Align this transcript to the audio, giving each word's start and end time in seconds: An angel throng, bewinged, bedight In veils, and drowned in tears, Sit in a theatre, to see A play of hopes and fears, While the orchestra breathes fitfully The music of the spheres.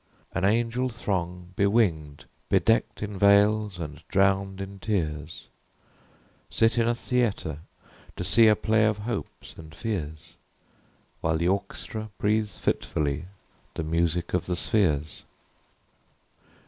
An 0.33 0.43
angel 0.43 0.89
throng, 0.89 1.53
bewinged, 1.55 2.25
bedight 2.49 3.03
In 3.03 3.19
veils, 3.19 3.77
and 3.77 4.01
drowned 4.07 4.59
in 4.59 4.79
tears, 4.79 5.45
Sit 6.49 6.79
in 6.79 6.87
a 6.87 6.95
theatre, 6.95 7.59
to 8.15 8.23
see 8.23 8.47
A 8.47 8.55
play 8.55 8.85
of 8.85 8.97
hopes 8.97 9.53
and 9.59 9.75
fears, 9.75 10.37
While 11.19 11.37
the 11.37 11.49
orchestra 11.49 12.09
breathes 12.17 12.57
fitfully 12.57 13.25
The 13.75 13.83
music 13.83 14.33
of 14.33 14.47
the 14.47 14.55
spheres. 14.55 15.21